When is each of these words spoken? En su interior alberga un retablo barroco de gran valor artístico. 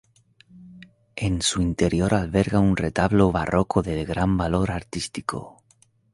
En 1.15 1.43
su 1.43 1.61
interior 1.61 2.15
alberga 2.15 2.59
un 2.59 2.75
retablo 2.75 3.31
barroco 3.31 3.83
de 3.83 4.03
gran 4.03 4.35
valor 4.35 4.71
artístico. 4.71 5.61